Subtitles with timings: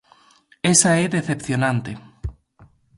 [0.73, 1.91] Esa é decepcionante.